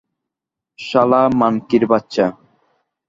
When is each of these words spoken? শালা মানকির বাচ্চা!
শালা 0.79 1.21
মানকির 1.39 1.83
বাচ্চা! 1.91 2.25